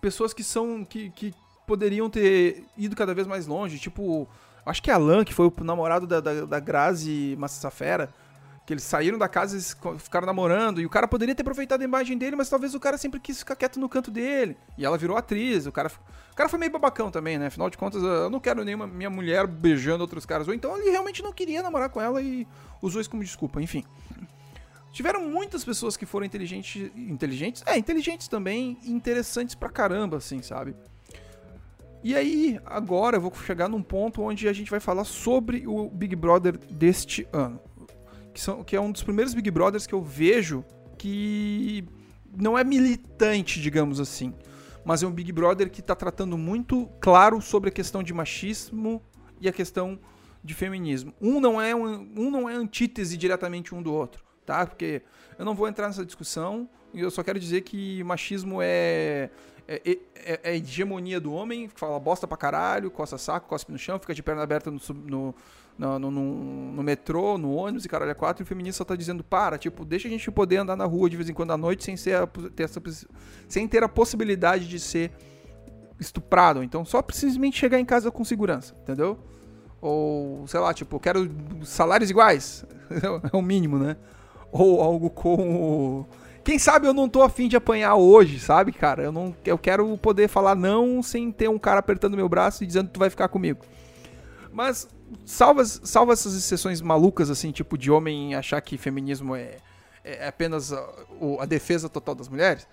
pessoas 0.00 0.34
que 0.34 0.42
são. 0.42 0.84
que, 0.84 1.10
que 1.10 1.32
poderiam 1.66 2.08
ter 2.08 2.64
ido 2.76 2.94
cada 2.94 3.14
vez 3.14 3.26
mais 3.26 3.46
longe. 3.46 3.78
Tipo, 3.78 4.28
acho 4.64 4.82
que 4.82 4.90
Alan, 4.90 5.24
que 5.24 5.34
foi 5.34 5.46
o 5.46 5.64
namorado 5.64 6.06
da, 6.06 6.20
da, 6.20 6.44
da 6.44 6.60
Grazi 6.60 7.34
Massafera, 7.38 8.10
que 8.66 8.72
eles 8.72 8.82
saíram 8.82 9.16
da 9.16 9.28
casa 9.28 9.56
e 9.56 9.98
ficaram 10.00 10.26
namorando, 10.26 10.80
e 10.80 10.86
o 10.86 10.90
cara 10.90 11.06
poderia 11.06 11.32
ter 11.36 11.42
aproveitado 11.42 11.82
a 11.82 11.84
imagem 11.84 12.18
dele, 12.18 12.34
mas 12.34 12.50
talvez 12.50 12.74
o 12.74 12.80
cara 12.80 12.98
sempre 12.98 13.20
quis 13.20 13.38
ficar 13.38 13.54
quieto 13.54 13.78
no 13.78 13.88
canto 13.88 14.10
dele. 14.10 14.56
E 14.76 14.84
ela 14.84 14.98
virou 14.98 15.16
atriz, 15.16 15.66
o 15.66 15.72
cara, 15.72 15.88
o 16.32 16.34
cara 16.34 16.48
foi 16.48 16.58
meio 16.58 16.72
babacão 16.72 17.08
também, 17.08 17.38
né? 17.38 17.46
Afinal 17.46 17.70
de 17.70 17.78
contas, 17.78 18.02
eu 18.02 18.28
não 18.28 18.40
quero 18.40 18.64
nenhuma 18.64 18.84
minha 18.84 19.08
mulher 19.08 19.46
beijando 19.46 20.02
outros 20.02 20.26
caras. 20.26 20.48
Ou 20.48 20.54
então 20.54 20.76
ele 20.76 20.90
realmente 20.90 21.22
não 21.22 21.32
queria 21.32 21.62
namorar 21.62 21.88
com 21.90 22.00
ela 22.00 22.20
e 22.20 22.44
usou 22.82 23.00
isso 23.00 23.08
como 23.08 23.22
desculpa, 23.22 23.62
enfim. 23.62 23.84
Tiveram 24.90 25.20
muitas 25.28 25.62
pessoas 25.62 25.96
que 25.96 26.04
foram 26.04 26.26
inteligentes, 26.26 26.90
inteligentes, 26.96 27.62
é, 27.66 27.78
inteligentes 27.78 28.26
também, 28.26 28.78
interessantes 28.84 29.54
pra 29.54 29.68
caramba, 29.68 30.16
assim, 30.16 30.42
sabe? 30.42 30.74
E 32.02 32.16
aí, 32.16 32.58
agora 32.66 33.16
eu 33.16 33.20
vou 33.20 33.32
chegar 33.32 33.68
num 33.68 33.82
ponto 33.82 34.22
onde 34.22 34.48
a 34.48 34.52
gente 34.52 34.70
vai 34.72 34.80
falar 34.80 35.04
sobre 35.04 35.68
o 35.68 35.88
Big 35.88 36.16
Brother 36.16 36.56
deste 36.56 37.28
ano. 37.32 37.60
Que, 38.36 38.42
são, 38.42 38.62
que 38.62 38.76
é 38.76 38.80
um 38.80 38.92
dos 38.92 39.02
primeiros 39.02 39.32
Big 39.32 39.50
Brothers 39.50 39.86
que 39.86 39.94
eu 39.94 40.02
vejo 40.02 40.62
que 40.98 41.82
não 42.36 42.58
é 42.58 42.62
militante, 42.62 43.62
digamos 43.62 43.98
assim. 43.98 44.34
Mas 44.84 45.02
é 45.02 45.06
um 45.06 45.10
Big 45.10 45.32
Brother 45.32 45.70
que 45.70 45.80
está 45.80 45.94
tratando 45.94 46.36
muito 46.36 46.86
claro 47.00 47.40
sobre 47.40 47.70
a 47.70 47.72
questão 47.72 48.02
de 48.02 48.12
machismo 48.12 49.02
e 49.40 49.48
a 49.48 49.52
questão 49.54 49.98
de 50.44 50.52
feminismo. 50.52 51.14
Um 51.18 51.40
não 51.40 51.58
é 51.58 51.74
um, 51.74 52.12
um 52.14 52.30
não 52.30 52.46
é 52.46 52.54
antítese 52.54 53.16
diretamente 53.16 53.74
um 53.74 53.82
do 53.82 53.90
outro, 53.90 54.22
tá? 54.44 54.66
Porque 54.66 55.00
eu 55.38 55.44
não 55.46 55.54
vou 55.54 55.66
entrar 55.66 55.86
nessa 55.86 56.04
discussão. 56.04 56.68
Eu 56.92 57.10
só 57.10 57.22
quero 57.22 57.40
dizer 57.40 57.62
que 57.62 58.04
machismo 58.04 58.58
é 58.60 59.30
é, 59.66 59.80
é, 59.84 59.98
é, 60.14 60.40
é, 60.44 60.56
hegemonia 60.56 61.18
do 61.18 61.32
homem, 61.32 61.68
que 61.68 61.80
fala 61.80 61.98
bosta 61.98 62.26
pra 62.26 62.36
caralho, 62.36 62.90
coça 62.90 63.16
saco, 63.16 63.48
cospe 63.48 63.72
no 63.72 63.78
chão, 63.78 63.98
fica 63.98 64.14
de 64.14 64.22
perna 64.22 64.42
aberta 64.42 64.70
no, 64.70 64.78
no, 64.94 65.34
no, 65.78 65.98
no, 65.98 66.10
no 66.10 66.82
metrô, 66.82 67.36
no 67.36 67.54
ônibus 67.54 67.84
e 67.84 67.88
caralho 67.88 68.10
é 68.10 68.14
quatro, 68.14 68.42
e 68.42 68.44
o 68.44 68.46
feminista 68.46 68.84
tá 68.84 68.96
dizendo, 68.96 69.22
para, 69.22 69.58
tipo, 69.58 69.84
deixa 69.84 70.08
a 70.08 70.10
gente 70.10 70.30
poder 70.30 70.56
andar 70.56 70.76
na 70.76 70.84
rua 70.84 71.10
de 71.10 71.16
vez 71.16 71.28
em 71.28 71.34
quando 71.34 71.52
à 71.52 71.56
noite 71.56 71.84
sem, 71.84 71.96
ser 71.96 72.16
a, 72.16 72.26
ter, 72.26 72.62
essa, 72.62 72.82
sem 73.48 73.68
ter 73.68 73.84
a 73.84 73.88
possibilidade 73.88 74.66
de 74.66 74.80
ser 74.80 75.12
estuprado. 76.00 76.62
Então 76.62 76.84
só 76.84 77.04
simplesmente 77.12 77.58
chegar 77.58 77.78
em 77.78 77.84
casa 77.84 78.10
com 78.10 78.24
segurança, 78.24 78.74
entendeu? 78.82 79.18
Ou, 79.80 80.46
sei 80.46 80.60
lá, 80.60 80.72
tipo, 80.72 80.98
quero 80.98 81.30
salários 81.64 82.10
iguais. 82.10 82.64
é 83.32 83.36
o 83.36 83.42
mínimo, 83.42 83.78
né? 83.78 83.96
Ou 84.50 84.80
algo 84.80 85.10
como 85.10 86.08
quem 86.46 86.60
sabe 86.60 86.86
eu 86.86 86.94
não 86.94 87.08
tô 87.08 87.22
afim 87.22 87.48
de 87.48 87.56
apanhar 87.56 87.96
hoje, 87.96 88.38
sabe, 88.38 88.70
cara? 88.70 89.02
Eu 89.02 89.10
não 89.10 89.34
eu 89.44 89.58
quero 89.58 89.98
poder 89.98 90.28
falar 90.28 90.54
não 90.54 91.02
sem 91.02 91.32
ter 91.32 91.50
um 91.50 91.58
cara 91.58 91.80
apertando 91.80 92.16
meu 92.16 92.28
braço 92.28 92.62
e 92.62 92.66
dizendo 92.66 92.86
que 92.86 92.94
tu 92.94 93.00
vai 93.00 93.10
ficar 93.10 93.26
comigo. 93.26 93.64
Mas 94.52 94.88
salva, 95.24 95.64
salva 95.64 96.12
essas 96.12 96.34
exceções 96.34 96.80
malucas, 96.80 97.30
assim, 97.30 97.50
tipo 97.50 97.76
de 97.76 97.90
homem 97.90 98.34
achar 98.34 98.60
que 98.60 98.76
feminismo 98.76 99.34
é, 99.34 99.58
é 100.04 100.26
apenas 100.28 100.72
a, 100.72 100.84
a 101.40 101.46
defesa 101.46 101.88
total 101.88 102.14
das 102.14 102.28
mulheres. 102.28 102.66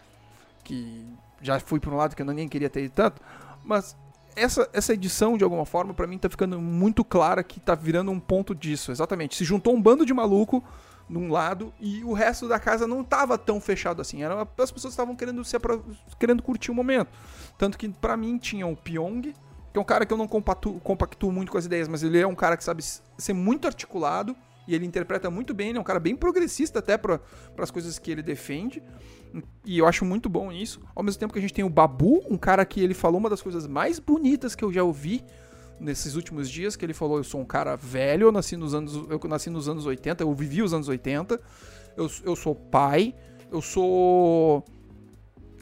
Que 0.64 1.06
já 1.42 1.60
fui 1.60 1.80
por 1.80 1.92
um 1.92 1.98
lado 1.98 2.16
que 2.16 2.22
eu 2.22 2.26
nem 2.26 2.48
queria 2.48 2.70
ter 2.70 2.86
ido 2.86 2.94
tanto. 2.94 3.22
Mas 3.64 3.96
essa, 4.36 4.70
essa 4.74 4.94
edição, 4.94 5.38
de 5.38 5.44
alguma 5.44 5.66
forma, 5.66 5.94
para 5.94 6.08
mim 6.08 6.18
tá 6.18 6.30
ficando 6.30 6.60
muito 6.60 7.04
clara 7.04 7.44
que 7.44 7.60
tá 7.60 7.76
virando 7.76 8.12
um 8.12 8.20
ponto 8.20 8.56
disso. 8.56 8.92
Exatamente. 8.92 9.36
Se 9.36 9.44
juntou 9.44 9.74
um 9.74 9.82
bando 9.82 10.06
de 10.06 10.14
maluco 10.14 10.64
num 11.10 11.30
lado 11.30 11.74
e 11.80 12.04
o 12.04 12.14
resto 12.14 12.48
da 12.48 12.60
casa 12.60 12.88
não 12.88 13.02
estava 13.02 13.38
tão 13.38 13.60
fechado 13.60 14.02
assim. 14.02 14.24
Era, 14.24 14.48
as 14.58 14.72
pessoas 14.72 14.94
estavam 14.94 15.16
querendo 15.16 15.44
se 15.44 15.58
querendo 16.20 16.42
curtir 16.42 16.72
o 16.72 16.74
momento. 16.74 17.10
Tanto 17.58 17.78
que 17.78 17.90
para 17.90 18.18
mim 18.18 18.38
tinha 18.38 18.66
o 18.66 18.76
Pyong, 18.76 19.34
que 19.74 19.80
é 19.80 19.82
um 19.82 19.86
cara 19.86 20.06
que 20.06 20.14
eu 20.14 20.18
não 20.18 20.28
compactuo, 20.28 20.80
compactuo 20.80 21.32
muito 21.32 21.52
com 21.52 21.58
as 21.58 21.66
ideias, 21.66 21.88
mas 21.88 22.04
ele 22.04 22.20
é 22.20 22.28
um 22.28 22.36
cara 22.36 22.56
que 22.56 22.64
sabe 22.64 22.84
ser 23.18 23.34
muito 23.34 23.66
articulado 23.66 24.36
e 24.68 24.76
ele 24.76 24.86
interpreta 24.86 25.32
muito 25.32 25.54
bem, 25.54 25.70
ele 25.70 25.80
é 25.80 25.82
um 25.82 25.84
cara 25.84 26.00
bem 26.00 26.16
progressista 26.16 26.78
até 26.78 26.96
para 26.96 27.20
as 27.58 27.72
coisas 27.72 27.98
que 27.98 28.12
ele 28.12 28.22
defende. 28.22 28.82
E 29.66 29.80
eu 29.80 29.88
acho 29.88 30.06
muito 30.06 30.30
bom 30.30 30.52
isso. 30.52 30.80
Ao 30.96 31.02
mesmo 31.02 31.20
tempo 31.20 31.34
que 31.34 31.40
a 31.40 31.42
gente 31.42 31.54
tem 31.54 31.66
o 31.66 31.70
Babu, 31.70 32.24
um 32.30 32.38
cara 32.38 32.64
que 32.64 32.80
ele 32.80 32.94
falou 32.94 33.20
uma 33.20 33.30
das 33.30 33.42
coisas 33.42 33.66
mais 33.66 33.98
bonitas 33.98 34.54
que 34.54 34.64
eu 34.64 34.72
já 34.72 34.84
ouvi 34.84 35.24
nesses 35.80 36.16
últimos 36.16 36.50
dias 36.50 36.76
que 36.76 36.86
ele 36.86 36.94
falou: 36.94 37.18
Eu 37.18 37.24
sou 37.24 37.42
um 37.42 37.46
cara 37.46 37.76
velho, 37.76 38.28
eu 38.28 38.32
nasci 38.32 38.56
nos 38.56 38.76
anos, 38.76 38.94
eu 38.94 39.20
nasci 39.28 39.50
nos 39.50 39.68
anos 39.68 39.88
80, 39.88 40.24
eu 40.24 40.34
vivi 40.34 40.62
os 40.62 40.72
anos 40.72 40.88
80, 40.88 41.42
eu, 41.98 42.10
eu 42.24 42.36
sou 42.36 42.54
pai, 42.54 43.16
eu 43.52 43.62
sou. 43.62 44.64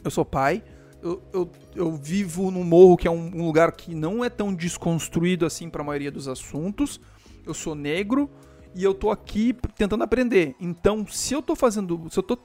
Eu 0.04 0.10
sou 0.10 0.24
pai, 0.24 0.62
eu, 1.02 1.22
eu, 1.32 1.50
eu 1.74 1.92
vivo 1.92 2.50
num 2.50 2.64
morro 2.64 2.96
que 2.96 3.08
é 3.08 3.10
um, 3.10 3.30
um 3.34 3.44
lugar 3.44 3.72
que 3.72 3.94
não 3.94 4.24
é 4.24 4.30
tão 4.30 4.54
desconstruído 4.54 5.44
assim 5.44 5.68
para 5.68 5.82
a 5.82 5.84
maioria 5.84 6.10
dos 6.10 6.28
assuntos, 6.28 7.00
eu 7.44 7.52
sou 7.52 7.74
negro 7.74 8.30
e 8.74 8.82
eu 8.84 8.94
tô 8.94 9.10
aqui 9.10 9.54
tentando 9.76 10.04
aprender. 10.04 10.54
Então, 10.60 11.06
se 11.06 11.34
eu 11.34 11.42
tô 11.42 11.54
fazendo, 11.54 12.08
se 12.10 12.18
eu 12.18 12.22
tô 12.22 12.36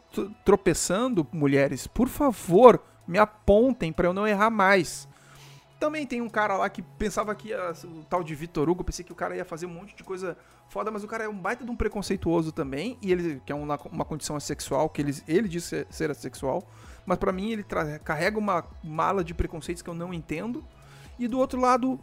tropeçando, 0.43 1.25
mulheres, 1.31 1.87
por 1.87 2.07
favor, 2.07 2.81
me 3.07 3.17
apontem 3.17 3.93
para 3.93 4.07
eu 4.07 4.13
não 4.13 4.27
errar 4.27 4.49
mais. 4.49 5.07
Também 5.79 6.07
tem 6.07 6.21
um 6.21 6.29
cara 6.29 6.57
lá 6.57 6.67
que 6.69 6.81
pensava 6.81 7.33
que 7.35 7.49
ia, 7.49 7.71
o 7.85 8.03
tal 8.09 8.23
de 8.23 8.33
Vitor 8.33 8.67
Hugo, 8.67 8.83
pensei 8.83 9.05
que 9.05 9.11
o 9.11 9.15
cara 9.15 9.35
ia 9.35 9.45
fazer 9.45 9.67
um 9.67 9.69
monte 9.69 9.95
de 9.95 10.03
coisa 10.03 10.35
foda, 10.69 10.89
mas 10.89 11.03
o 11.03 11.07
cara 11.07 11.23
é 11.25 11.29
um 11.29 11.37
baita 11.37 11.63
de 11.63 11.69
um 11.69 11.75
preconceituoso 11.75 12.51
também, 12.51 12.97
e 12.99 13.11
ele 13.11 13.41
que 13.45 13.51
é 13.51 13.55
uma, 13.55 13.79
uma 13.91 14.03
condição 14.03 14.35
assexual, 14.35 14.89
que 14.89 15.01
ele, 15.01 15.15
ele 15.27 15.47
diz 15.47 15.65
ser, 15.65 15.87
ser 15.91 16.09
assexual, 16.09 16.67
mas 17.07 17.17
para 17.17 17.31
mim 17.31 17.51
ele 17.51 17.65
carrega 18.03 18.37
uma 18.37 18.65
mala 18.83 19.23
de 19.23 19.33
preconceitos 19.33 19.81
que 19.81 19.89
eu 19.89 19.93
não 19.93 20.13
entendo. 20.13 20.63
E 21.17 21.25
do 21.25 21.39
outro 21.39 21.59
lado, 21.59 21.97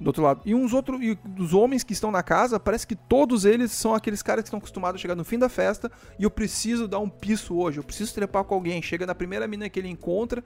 do 0.00 0.06
outro 0.06 0.22
lado. 0.22 0.40
E 0.44 0.54
uns 0.54 0.72
outros 0.72 1.02
e 1.02 1.18
dos 1.24 1.52
homens 1.52 1.82
que 1.82 1.92
estão 1.92 2.12
na 2.12 2.22
casa, 2.22 2.60
parece 2.60 2.86
que 2.86 2.94
todos 2.94 3.44
eles 3.44 3.72
são 3.72 3.96
aqueles 3.96 4.22
caras 4.22 4.44
que 4.44 4.46
estão 4.46 4.58
acostumados 4.58 5.00
a 5.00 5.02
chegar 5.02 5.16
no 5.16 5.24
fim 5.24 5.40
da 5.40 5.48
festa 5.48 5.90
e 6.16 6.22
eu 6.22 6.30
preciso 6.30 6.86
dar 6.86 7.00
um 7.00 7.08
piso 7.08 7.56
hoje, 7.56 7.78
eu 7.78 7.84
preciso 7.84 8.14
trepar 8.14 8.44
com 8.44 8.54
alguém. 8.54 8.80
Chega 8.80 9.04
na 9.04 9.14
primeira 9.14 9.48
mina 9.48 9.68
que 9.68 9.80
ele 9.80 9.88
encontra, 9.88 10.42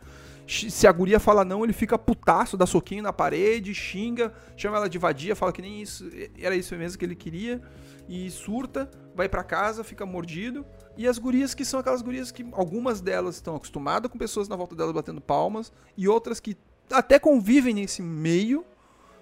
se 0.47 0.87
a 0.87 0.93
guria 0.93 1.21
fala 1.21 1.45
não, 1.45 1.63
ele 1.63 1.75
fica 1.75 1.99
putaço, 1.99 2.57
dá 2.57 2.65
soquinho 2.65 3.03
na 3.03 3.13
parede, 3.13 3.75
xinga, 3.75 4.33
chama 4.57 4.79
ela 4.79 4.89
de 4.89 4.97
vadia, 4.97 5.37
fala 5.37 5.53
que 5.53 5.61
nem 5.61 5.83
isso, 5.83 6.11
era 6.41 6.57
isso 6.57 6.75
mesmo 6.77 6.99
que 6.99 7.05
ele 7.05 7.15
queria 7.15 7.61
e 8.09 8.31
surta, 8.31 8.91
vai 9.15 9.29
para 9.29 9.45
casa, 9.45 9.85
fica 9.85 10.07
mordido. 10.07 10.65
E 10.99 11.09
as 11.09 11.17
gurias 11.17 11.55
que 11.55 11.65
são 11.65 11.81
aquelas 11.81 12.03
gurias 12.03 12.31
que 12.31 12.45
algumas 12.53 13.01
delas 13.01 13.37
estão 13.37 13.57
acostumadas 13.57 14.11
com 14.11 14.19
pessoas 14.19 14.49
na 14.49 14.57
volta 14.57 14.75
delas 14.77 14.93
batendo 14.93 15.21
palmas 15.21 15.73
e 15.97 16.07
outras 16.07 16.41
que 16.41 16.55
até 16.91 17.19
convivem 17.19 17.73
nesse 17.73 18.03
meio 18.03 18.67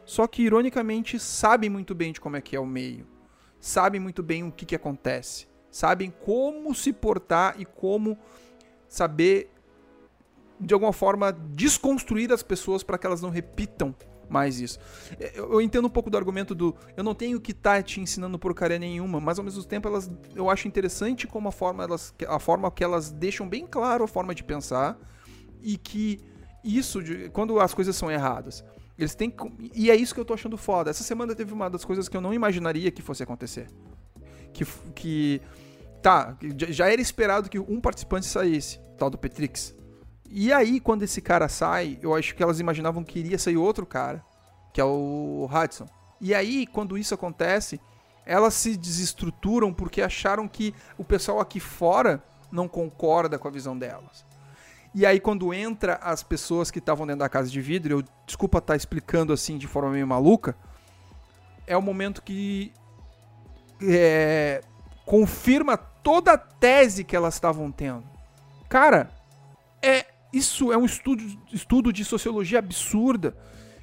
só 0.06 0.28
que, 0.28 0.42
ironicamente, 0.42 1.18
sabem 1.18 1.68
muito 1.68 1.92
bem 1.92 2.12
de 2.12 2.20
como 2.20 2.36
é 2.36 2.40
que 2.40 2.54
é 2.54 2.60
o 2.60 2.64
meio. 2.64 3.04
Sabem 3.60 4.00
muito 4.00 4.22
bem 4.22 4.44
o 4.44 4.52
que, 4.52 4.64
que 4.64 4.76
acontece. 4.76 5.48
Sabem 5.68 6.14
como 6.24 6.72
se 6.76 6.92
portar 6.92 7.60
e 7.60 7.64
como 7.64 8.16
saber, 8.88 9.50
de 10.60 10.72
alguma 10.72 10.92
forma, 10.92 11.32
desconstruir 11.32 12.32
as 12.32 12.44
pessoas 12.44 12.84
para 12.84 12.96
que 12.96 13.04
elas 13.04 13.20
não 13.20 13.30
repitam 13.30 13.92
mais 14.28 14.60
isso. 14.60 14.78
É, 15.18 15.38
eu, 15.38 15.60
entendo 15.60 15.86
um 15.86 15.90
pouco 15.90 16.10
do 16.10 16.16
argumento 16.16 16.54
do 16.54 16.74
eu 16.96 17.04
não 17.04 17.14
tenho 17.14 17.40
que 17.40 17.52
estar 17.52 17.76
tá 17.76 17.82
te 17.82 18.00
ensinando 18.00 18.38
porcaria 18.38 18.78
nenhuma, 18.78 19.20
mas 19.20 19.38
ao 19.38 19.44
mesmo 19.44 19.62
tempo 19.64 19.88
elas, 19.88 20.10
eu 20.34 20.50
acho 20.50 20.66
interessante 20.68 21.26
como 21.26 21.48
a 21.48 21.52
forma, 21.52 21.84
elas, 21.84 22.14
a 22.28 22.38
forma 22.38 22.70
que 22.70 22.82
elas 22.82 23.10
deixam 23.10 23.48
bem 23.48 23.66
claro 23.66 24.04
a 24.04 24.08
forma 24.08 24.34
de 24.34 24.42
pensar 24.42 24.98
e 25.62 25.76
que 25.76 26.20
isso, 26.62 27.02
de, 27.02 27.28
quando 27.30 27.60
as 27.60 27.72
coisas 27.72 27.94
são 27.94 28.10
erradas, 28.10 28.64
eles 28.98 29.14
têm 29.14 29.32
e 29.74 29.90
é 29.90 29.94
isso 29.94 30.14
que 30.14 30.20
eu 30.20 30.24
tô 30.24 30.34
achando 30.34 30.56
foda. 30.56 30.90
Essa 30.90 31.04
semana 31.04 31.34
teve 31.34 31.52
uma 31.52 31.68
das 31.68 31.84
coisas 31.84 32.08
que 32.08 32.16
eu 32.16 32.20
não 32.20 32.32
imaginaria 32.32 32.90
que 32.90 33.02
fosse 33.02 33.22
acontecer. 33.22 33.68
Que 34.52 34.64
que 34.94 35.42
tá, 36.02 36.36
já 36.70 36.90
era 36.90 37.00
esperado 37.00 37.50
que 37.50 37.58
um 37.58 37.80
participante 37.80 38.26
saísse, 38.26 38.80
tal 38.96 39.10
do 39.10 39.18
Petrix. 39.18 39.74
E 40.30 40.52
aí 40.52 40.80
quando 40.80 41.02
esse 41.02 41.20
cara 41.20 41.48
sai, 41.48 41.98
eu 42.02 42.14
acho 42.14 42.34
que 42.34 42.42
elas 42.42 42.60
imaginavam 42.60 43.04
que 43.04 43.18
iria 43.18 43.38
sair 43.38 43.56
outro 43.56 43.86
cara, 43.86 44.24
que 44.72 44.80
é 44.80 44.84
o 44.84 45.48
Hudson. 45.52 45.86
E 46.20 46.34
aí 46.34 46.66
quando 46.66 46.98
isso 46.98 47.14
acontece, 47.14 47.80
elas 48.24 48.54
se 48.54 48.76
desestruturam 48.76 49.72
porque 49.72 50.02
acharam 50.02 50.48
que 50.48 50.74
o 50.98 51.04
pessoal 51.04 51.40
aqui 51.40 51.60
fora 51.60 52.22
não 52.50 52.66
concorda 52.66 53.38
com 53.38 53.46
a 53.46 53.50
visão 53.50 53.78
delas. 53.78 54.26
E 54.94 55.04
aí, 55.04 55.20
quando 55.20 55.52
entra 55.52 55.96
as 55.96 56.22
pessoas 56.22 56.70
que 56.70 56.78
estavam 56.78 57.06
dentro 57.06 57.18
da 57.20 57.28
casa 57.28 57.50
de 57.50 57.60
vidro, 57.60 57.98
eu 57.98 58.04
desculpa 58.24 58.56
estar 58.56 58.72
tá 58.72 58.76
explicando 58.76 59.30
assim 59.30 59.58
de 59.58 59.66
forma 59.66 59.90
meio 59.90 60.06
maluca, 60.06 60.56
é 61.66 61.76
o 61.76 61.82
momento 61.82 62.22
que 62.22 62.72
é, 63.82 64.62
confirma 65.04 65.76
toda 65.76 66.32
a 66.32 66.38
tese 66.38 67.04
que 67.04 67.14
elas 67.14 67.34
estavam 67.34 67.70
tendo. 67.70 68.04
Cara, 68.70 69.10
isso 70.32 70.72
é 70.72 70.76
um 70.76 70.84
estudo, 70.84 71.22
estudo 71.52 71.92
de 71.92 72.04
sociologia 72.04 72.58
absurda, 72.58 73.36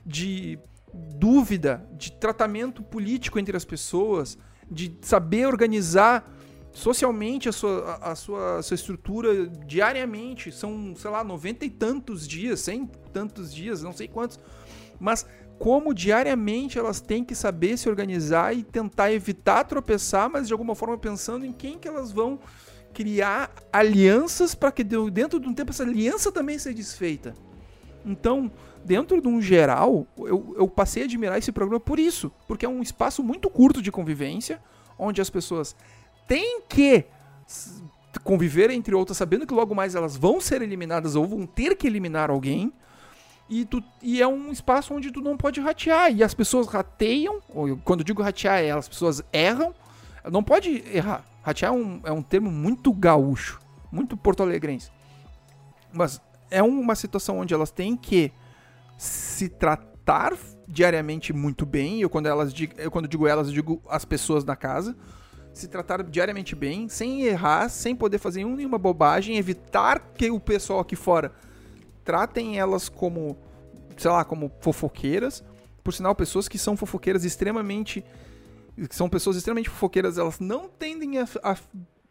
de 0.06 0.60
dúvida, 0.94 1.88
de 1.98 2.12
tratamento 2.12 2.84
político 2.84 3.40
entre 3.40 3.58
as 3.58 3.66
pessoas, 3.66 4.38
de 4.70 4.98
saber 5.02 5.48
organizar 5.48 6.32
socialmente 6.72 7.48
a 7.48 7.52
sua, 7.52 7.96
a, 8.02 8.16
sua, 8.16 8.58
a 8.58 8.64
sua 8.64 8.76
estrutura 8.76 9.48
diariamente. 9.48 10.52
São, 10.52 10.96
sei 10.96 11.10
lá, 11.10 11.24
noventa 11.24 11.66
e 11.66 11.70
tantos 11.70 12.28
dias, 12.28 12.60
cem 12.62 12.88
tantos 13.12 13.54
dias, 13.54 13.82
não 13.82 13.94
sei 13.94 14.08
quantos. 14.08 14.40
Mas 15.00 15.26
como 15.60 15.94
diariamente 15.94 16.78
elas 16.78 17.00
têm 17.00 17.24
que 17.24 17.36
saber 17.36 17.78
se 17.78 17.88
organizar 17.88 18.56
e 18.56 18.64
tentar 18.64 19.12
evitar 19.12 19.64
tropeçar, 19.64 20.30
mas 20.30 20.48
de 20.48 20.54
alguma 20.54 20.76
forma 20.76 20.98
pensando 20.98 21.46
em 21.46 21.54
quem 21.54 21.78
que 21.78 21.88
elas 21.88 22.12
vão 22.12 22.40
criar 22.94 23.52
alianças 23.72 24.54
para 24.54 24.72
que 24.72 24.84
dentro 24.84 25.40
de 25.40 25.48
um 25.48 25.54
tempo 25.54 25.72
essa 25.72 25.84
aliança 25.84 26.32
também 26.32 26.58
seja 26.60 26.76
desfeita. 26.76 27.34
Então, 28.06 28.52
dentro 28.84 29.22
de 29.22 29.28
um 29.28 29.42
geral, 29.42 30.06
eu, 30.18 30.56
eu 30.58 30.68
passei 30.68 31.04
a 31.04 31.06
admirar 31.06 31.38
esse 31.38 31.52
programa 31.52 31.80
por 31.80 32.00
isso, 32.00 32.32
porque 32.48 32.66
é 32.66 32.70
um 32.70 32.82
espaço 32.82 33.24
muito 33.24 33.50
curto 33.50 33.82
de 33.82 33.92
convivência, 33.92 34.62
onde 34.98 35.22
as 35.22 35.30
pessoas 35.30 35.76
tem 36.28 36.62
que 36.68 37.06
conviver 38.24 38.70
entre 38.70 38.94
outras, 38.94 39.18
sabendo 39.18 39.48
que 39.48 39.54
logo 39.54 39.74
mais 39.74 39.96
elas 39.96 40.16
vão 40.16 40.40
ser 40.40 40.62
eliminadas 40.62 41.16
ou 41.16 41.26
vão 41.26 41.46
ter 41.46 41.76
que 41.76 41.88
eliminar 41.88 42.30
alguém. 42.30 42.72
E, 43.50 43.66
tu, 43.66 43.84
e 44.02 44.22
é 44.22 44.28
um 44.28 44.52
espaço 44.52 44.94
onde 44.94 45.12
tu 45.12 45.22
não 45.22 45.36
pode 45.36 45.60
ratear. 45.60 46.12
E 46.12 46.24
as 46.24 46.34
pessoas 46.34 46.68
rateiam, 46.68 47.40
ou 47.50 47.78
quando 47.84 48.00
eu 48.00 48.06
digo 48.06 48.22
ratear, 48.22 48.60
é 48.60 48.72
as 48.72 48.88
pessoas 48.88 49.22
erram. 49.32 49.74
Não 50.32 50.44
pode 50.44 50.84
errar. 50.94 51.26
Ratear 51.44 51.72
é 51.72 51.76
um, 51.76 52.02
é 52.06 52.12
um 52.12 52.24
termo 52.24 52.50
muito 52.50 52.92
gaúcho, 52.92 53.60
muito 53.92 54.18
porto-alegrense. 54.18 54.92
Mas 55.92 56.20
é 56.50 56.64
uma 56.64 56.96
situação 56.96 57.40
onde 57.40 57.54
elas 57.54 57.70
têm 57.70 57.96
que 57.96 58.32
se 58.98 59.50
tratar 59.50 60.34
diariamente 60.68 61.32
muito 61.34 61.66
bem. 61.66 62.02
Eu 62.02 62.10
quando 62.10 62.28
elas 62.28 62.54
eu 62.78 62.90
quando 62.90 63.08
digo 63.08 63.28
elas, 63.28 63.48
eu 63.48 63.54
digo 63.54 63.82
as 63.88 64.06
pessoas 64.06 64.44
da 64.44 64.56
casa 64.56 64.96
se 65.54 65.68
tratar 65.68 66.02
diariamente 66.04 66.56
bem, 66.56 66.90
sem 66.90 67.22
errar, 67.24 67.70
sem 67.70 67.96
poder 67.96 68.18
fazer 68.18 68.44
nenhuma 68.44 68.80
bobagem, 68.80 69.38
evitar 69.38 70.00
que 70.00 70.32
o 70.32 70.40
pessoal 70.40 70.80
aqui 70.80 70.96
fora 70.96 71.32
tratem 72.04 72.60
elas 72.60 72.90
como, 72.90 73.38
sei 73.96 74.10
lá, 74.10 74.26
como 74.26 74.52
fofoqueiras. 74.60 75.44
Por 75.84 75.94
sinal, 75.94 76.16
pessoas 76.16 76.48
que 76.48 76.58
são 76.58 76.76
fofoqueiras 76.76 77.24
extremamente. 77.24 78.04
Que 78.90 78.96
são 78.96 79.10
pessoas 79.10 79.38
extremamente 79.38 79.70
fofoqueiras, 79.70 80.18
elas 80.18 80.40
não 80.40 80.68
tendem 80.68 81.20
a, 81.20 81.28
a 81.44 81.58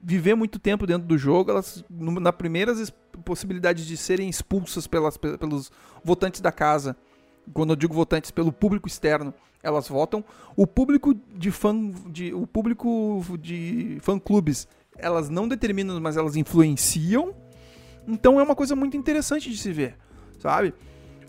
viver 0.00 0.35
muito 0.35 0.59
tempo 0.59 0.87
dentro 0.87 1.07
do 1.07 1.16
jogo, 1.16 1.50
elas, 1.50 1.85
na 1.88 2.33
primeiras 2.33 2.92
possibilidades 3.25 3.87
de 3.87 3.97
serem 3.97 4.28
expulsas 4.28 4.87
pelas, 4.87 5.16
pelos 5.16 5.71
votantes 6.04 6.40
da 6.40 6.50
casa, 6.50 6.97
quando 7.52 7.71
eu 7.71 7.76
digo 7.76 7.95
votantes, 7.95 8.31
pelo 8.31 8.52
público 8.52 8.88
externo, 8.88 9.33
elas 9.62 9.88
votam. 9.88 10.25
O 10.57 10.66
público 10.66 11.14
de 11.14 11.50
fã 11.50 11.75
de 12.09 12.35
o 12.35 12.47
público 12.47 13.25
de 13.40 13.99
fã 14.00 14.19
clubes, 14.19 14.66
elas 14.97 15.28
não 15.28 15.47
determinam, 15.47 16.00
mas 16.00 16.16
elas 16.16 16.37
influenciam. 16.37 17.35
Então 18.07 18.40
é 18.40 18.42
uma 18.42 18.57
coisa 18.57 18.75
muito 18.75 18.97
interessante 18.97 19.49
de 19.49 19.57
se 19.57 19.73
ver, 19.73 19.97
sabe? 20.38 20.75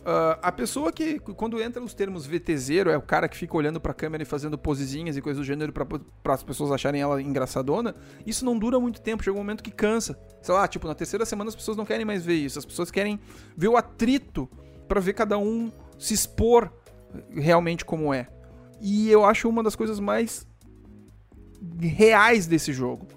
Uh, 0.03 0.35
a 0.41 0.51
pessoa 0.51 0.91
que, 0.91 1.17
quando 1.17 1.61
entra 1.61 1.81
os 1.81 1.93
termos 1.93 2.25
VTZero, 2.25 2.89
é 2.89 2.97
o 2.97 3.01
cara 3.01 3.29
que 3.29 3.37
fica 3.37 3.55
olhando 3.55 3.79
pra 3.79 3.93
câmera 3.93 4.21
e 4.21 4.25
fazendo 4.25 4.57
posezinhas 4.57 5.15
e 5.15 5.21
coisas 5.21 5.39
do 5.39 5.45
gênero 5.45 5.71
para 5.71 6.33
as 6.33 6.43
pessoas 6.43 6.73
acharem 6.73 7.01
ela 7.01 7.21
engraçadona, 7.21 7.95
isso 8.25 8.43
não 8.43 8.59
dura 8.59 8.77
muito 8.81 8.99
tempo, 8.99 9.23
chega 9.23 9.33
um 9.33 9.39
momento 9.39 9.63
que 9.63 9.71
cansa. 9.71 10.19
Sei 10.41 10.53
lá, 10.53 10.67
tipo, 10.67 10.87
na 10.87 10.93
terceira 10.93 11.25
semana 11.25 11.47
as 11.47 11.55
pessoas 11.55 11.77
não 11.77 11.85
querem 11.85 12.05
mais 12.05 12.25
ver 12.25 12.33
isso, 12.33 12.59
as 12.59 12.65
pessoas 12.65 12.91
querem 12.91 13.17
ver 13.55 13.69
o 13.69 13.77
atrito 13.77 14.49
para 14.89 14.99
ver 14.99 15.13
cada 15.13 15.37
um 15.37 15.71
se 15.97 16.13
expor 16.13 16.69
realmente 17.33 17.85
como 17.85 18.13
é. 18.13 18.27
E 18.81 19.09
eu 19.09 19.23
acho 19.23 19.47
uma 19.47 19.63
das 19.63 19.73
coisas 19.75 20.01
mais 20.01 20.45
reais 21.79 22.45
desse 22.45 22.73
jogo. 22.73 23.07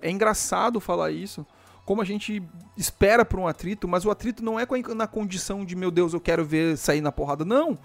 É 0.00 0.10
engraçado 0.10 0.80
falar 0.80 1.10
isso, 1.10 1.46
como 1.90 2.02
a 2.02 2.04
gente 2.04 2.40
espera 2.76 3.24
por 3.24 3.40
um 3.40 3.48
atrito, 3.48 3.88
mas 3.88 4.04
o 4.04 4.12
atrito 4.12 4.44
não 4.44 4.60
é 4.60 4.64
na 4.94 5.08
condição 5.08 5.64
de 5.64 5.74
meu 5.74 5.90
Deus, 5.90 6.14
eu 6.14 6.20
quero 6.20 6.44
ver 6.44 6.78
sair 6.78 7.00
na 7.00 7.10
porrada, 7.10 7.44
não. 7.44 7.76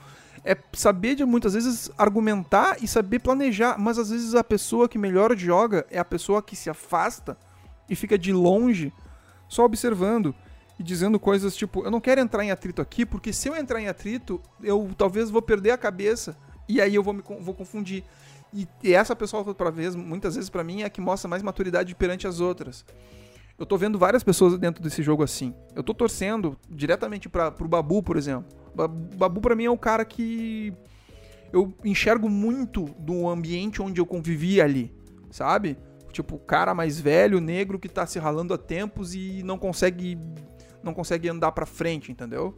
É 0.43 0.55
saber 0.73 1.15
de 1.15 1.25
muitas 1.25 1.55
vezes 1.55 1.89
argumentar 1.97 2.77
e 2.83 2.87
saber 2.87 3.17
planejar, 3.17 3.79
mas 3.79 3.97
às 3.97 4.11
vezes 4.11 4.35
a 4.35 4.43
pessoa 4.43 4.87
que 4.87 4.99
melhor 4.99 5.35
joga 5.35 5.87
é 5.89 5.97
a 5.97 6.05
pessoa 6.05 6.43
que 6.43 6.55
se 6.55 6.69
afasta 6.69 7.35
e 7.89 7.95
fica 7.95 8.15
de 8.15 8.31
longe, 8.31 8.93
só 9.49 9.65
observando 9.65 10.35
e 10.77 10.83
dizendo 10.83 11.19
coisas 11.19 11.55
tipo: 11.55 11.83
eu 11.83 11.89
não 11.89 11.99
quero 11.99 12.21
entrar 12.21 12.43
em 12.43 12.51
atrito 12.51 12.83
aqui, 12.83 13.07
porque 13.07 13.33
se 13.33 13.49
eu 13.49 13.55
entrar 13.55 13.81
em 13.81 13.87
atrito, 13.87 14.39
eu 14.61 14.87
talvez 14.95 15.31
vou 15.31 15.41
perder 15.41 15.71
a 15.71 15.79
cabeça 15.79 16.37
e 16.69 16.79
aí 16.79 16.93
eu 16.93 17.01
vou 17.01 17.11
me 17.15 17.23
vou 17.39 17.55
confundir. 17.55 18.03
E, 18.53 18.67
e 18.83 18.93
essa 18.93 19.15
pessoa, 19.15 19.55
para 19.55 19.71
vez, 19.71 19.95
muitas 19.95 20.35
vezes 20.35 20.51
para 20.51 20.63
mim, 20.63 20.83
é 20.83 20.85
a 20.85 20.89
que 20.91 21.01
mostra 21.01 21.27
mais 21.27 21.41
maturidade 21.41 21.95
perante 21.95 22.27
as 22.27 22.39
outras. 22.39 22.85
Eu 23.57 23.65
tô 23.65 23.77
vendo 23.77 23.97
várias 23.97 24.23
pessoas 24.23 24.57
dentro 24.57 24.83
desse 24.83 25.01
jogo 25.01 25.23
assim. 25.23 25.53
Eu 25.73 25.81
tô 25.81 25.93
torcendo 25.93 26.57
diretamente 26.69 27.29
para 27.29 27.51
pro 27.51 27.67
Babu, 27.67 28.03
por 28.03 28.17
exemplo. 28.17 28.45
Babu 29.15 29.39
para 29.39 29.55
mim 29.55 29.65
é 29.65 29.69
o 29.69 29.77
cara 29.77 30.03
que 30.03 30.73
eu 31.53 31.73
enxergo 31.85 32.29
muito 32.29 32.83
do 32.99 33.29
ambiente 33.29 33.81
onde 33.81 34.01
eu 34.01 34.05
convivi 34.05 34.59
ali, 34.59 34.93
sabe? 35.31 35.77
Tipo, 36.11 36.35
o 36.35 36.39
cara 36.39 36.73
mais 36.73 36.99
velho, 36.99 37.39
negro, 37.39 37.79
que 37.79 37.87
tá 37.87 38.05
se 38.05 38.19
ralando 38.19 38.53
há 38.53 38.57
tempos 38.57 39.15
e 39.15 39.41
não 39.43 39.57
consegue 39.57 40.17
não 40.83 40.93
consegue 40.93 41.27
andar 41.29 41.51
para 41.51 41.65
frente, 41.65 42.11
entendeu? 42.11 42.53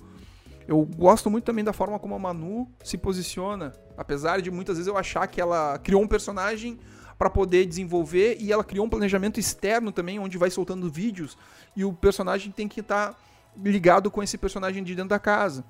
Eu 0.68 0.84
gosto 0.84 1.30
muito 1.30 1.46
também 1.46 1.64
da 1.64 1.72
forma 1.72 1.98
como 1.98 2.14
a 2.14 2.20
Manu 2.20 2.68
se 2.84 2.98
posiciona, 2.98 3.72
apesar 3.96 4.42
de 4.42 4.52
muitas 4.52 4.78
vezes 4.78 4.88
eu 4.88 4.98
achar 4.98 5.26
que 5.28 5.40
ela 5.40 5.78
criou 5.78 6.02
um 6.02 6.08
personagem 6.08 6.78
para 7.18 7.30
poder 7.30 7.66
desenvolver 7.66 8.38
e 8.40 8.52
ela 8.52 8.64
criou 8.64 8.86
um 8.86 8.90
planejamento 8.90 9.40
externo 9.40 9.92
também, 9.92 10.20
onde 10.20 10.38
vai 10.38 10.52
soltando 10.52 10.90
vídeos 10.90 11.38
e 11.76 11.84
o 11.84 11.92
personagem 11.92 12.52
tem 12.52 12.68
que 12.68 12.82
estar 12.82 13.14
tá 13.14 13.20
ligado 13.58 14.12
com 14.12 14.22
esse 14.22 14.38
personagem 14.38 14.84
de 14.84 14.96
dentro 14.96 15.10
da 15.10 15.20
casa. 15.20 15.64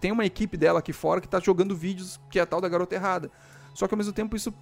Tem 0.00 0.10
uma 0.10 0.24
equipe 0.24 0.56
dela 0.56 0.78
aqui 0.78 0.92
fora 0.92 1.20
que 1.20 1.28
tá 1.28 1.38
jogando 1.38 1.76
vídeos 1.76 2.18
que 2.30 2.38
é 2.38 2.42
a 2.42 2.46
tal 2.46 2.62
da 2.62 2.68
garota 2.68 2.94
errada. 2.94 3.30
Só 3.74 3.86
que 3.86 3.92
ao 3.92 3.98
mesmo 3.98 4.12
tempo 4.12 4.34
isso 4.34 4.54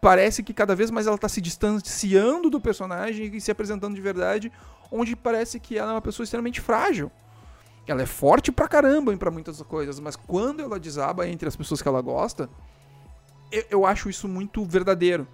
parece 0.00 0.42
que 0.42 0.52
cada 0.52 0.74
vez 0.74 0.90
mais 0.90 1.06
ela 1.06 1.16
tá 1.16 1.28
se 1.28 1.40
distanciando 1.40 2.50
do 2.50 2.60
personagem 2.60 3.34
e 3.34 3.40
se 3.40 3.50
apresentando 3.50 3.94
de 3.94 4.00
verdade, 4.00 4.52
onde 4.90 5.16
parece 5.16 5.58
que 5.58 5.78
ela 5.78 5.92
é 5.92 5.94
uma 5.94 6.02
pessoa 6.02 6.24
extremamente 6.24 6.60
frágil. 6.60 7.10
Ela 7.86 8.02
é 8.02 8.06
forte 8.06 8.52
pra 8.52 8.68
caramba 8.68 9.16
para 9.16 9.30
muitas 9.30 9.62
coisas, 9.62 9.98
mas 9.98 10.14
quando 10.14 10.60
ela 10.60 10.78
desaba 10.78 11.26
entre 11.26 11.48
as 11.48 11.56
pessoas 11.56 11.80
que 11.80 11.88
ela 11.88 12.02
gosta, 12.02 12.50
eu, 13.50 13.64
eu 13.70 13.86
acho 13.86 14.10
isso 14.10 14.28
muito 14.28 14.62
verdadeiro. 14.64 15.26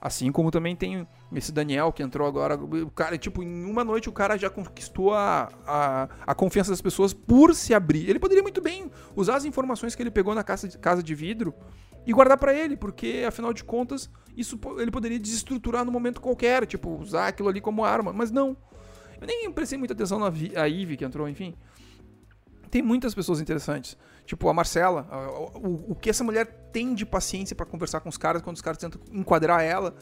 Assim 0.00 0.30
como 0.30 0.50
também 0.50 0.76
tem 0.76 1.06
esse 1.32 1.50
Daniel 1.50 1.92
que 1.92 2.02
entrou 2.02 2.26
agora. 2.26 2.54
O 2.54 2.90
cara, 2.90 3.18
tipo, 3.18 3.42
em 3.42 3.64
uma 3.64 3.82
noite 3.82 4.08
o 4.08 4.12
cara 4.12 4.36
já 4.36 4.48
conquistou 4.48 5.12
a, 5.12 5.48
a, 5.66 6.08
a 6.26 6.34
confiança 6.34 6.70
das 6.70 6.80
pessoas 6.80 7.12
por 7.12 7.54
se 7.54 7.74
abrir. 7.74 8.08
Ele 8.08 8.18
poderia 8.18 8.42
muito 8.42 8.60
bem 8.60 8.90
usar 9.16 9.36
as 9.36 9.44
informações 9.44 9.94
que 9.94 10.02
ele 10.02 10.10
pegou 10.10 10.34
na 10.34 10.44
casa 10.44 10.68
de, 10.68 10.78
casa 10.78 11.02
de 11.02 11.14
vidro 11.14 11.52
e 12.06 12.12
guardar 12.12 12.38
para 12.38 12.54
ele, 12.54 12.76
porque 12.76 13.24
afinal 13.26 13.52
de 13.52 13.64
contas, 13.64 14.08
isso 14.36 14.58
ele 14.78 14.90
poderia 14.90 15.18
desestruturar 15.18 15.84
no 15.84 15.90
momento 15.90 16.20
qualquer, 16.20 16.64
tipo, 16.64 16.96
usar 16.96 17.28
aquilo 17.28 17.48
ali 17.48 17.60
como 17.60 17.84
arma. 17.84 18.12
Mas 18.12 18.30
não. 18.30 18.56
Eu 19.20 19.26
nem 19.26 19.50
prestei 19.50 19.76
muita 19.76 19.94
atenção 19.94 20.18
na 20.18 20.32
a 20.56 20.66
Ivy 20.66 20.96
que 20.96 21.04
entrou, 21.04 21.28
enfim. 21.28 21.56
Tem 22.70 22.82
muitas 22.82 23.14
pessoas 23.14 23.40
interessantes. 23.40 23.96
Tipo, 24.28 24.46
a 24.50 24.52
Marcela. 24.52 25.08
O, 25.54 25.92
o 25.92 25.94
que 25.94 26.10
essa 26.10 26.22
mulher 26.22 26.44
tem 26.70 26.94
de 26.94 27.06
paciência 27.06 27.56
para 27.56 27.64
conversar 27.64 28.00
com 28.00 28.10
os 28.10 28.18
caras 28.18 28.42
quando 28.42 28.56
os 28.56 28.60
caras 28.60 28.76
tentam 28.76 29.00
enquadrar 29.10 29.62
ela. 29.62 29.94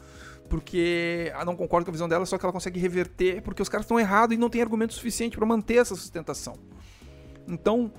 Porque 0.50 1.30
ela 1.32 1.44
não 1.44 1.54
concorda 1.54 1.84
com 1.84 1.92
a 1.92 1.92
visão 1.92 2.08
dela, 2.08 2.26
só 2.26 2.36
que 2.36 2.44
ela 2.44 2.52
consegue 2.52 2.80
reverter 2.80 3.40
porque 3.40 3.62
os 3.62 3.68
caras 3.68 3.84
estão 3.84 4.00
errados 4.00 4.34
e 4.34 4.38
não 4.38 4.50
tem 4.50 4.60
argumento 4.60 4.94
suficiente 4.94 5.36
para 5.36 5.46
manter 5.46 5.76
essa 5.76 5.94
sustentação. 5.94 6.54
Então, 7.46 7.92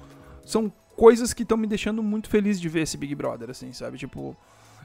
são 0.46 0.70
coisas 0.98 1.34
que 1.34 1.44
estão 1.44 1.58
me 1.58 1.66
deixando 1.66 2.04
muito 2.04 2.30
feliz 2.30 2.60
de 2.60 2.68
ver 2.68 2.82
esse 2.82 2.98
Big 2.98 3.16
Brother, 3.16 3.50
assim, 3.50 3.72
sabe? 3.72 3.98
Tipo, 3.98 4.36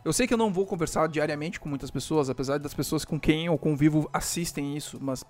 eu 0.04 0.12
sei 0.12 0.28
que 0.28 0.34
eu 0.34 0.38
não 0.38 0.52
vou 0.52 0.64
conversar 0.64 1.08
diariamente 1.08 1.58
com 1.58 1.68
muitas 1.68 1.90
pessoas, 1.90 2.30
apesar 2.30 2.60
das 2.60 2.72
pessoas 2.72 3.04
com 3.04 3.18
quem 3.18 3.46
eu 3.46 3.58
convivo 3.58 4.08
assistem 4.12 4.76
isso, 4.76 4.96
mas 5.00 5.24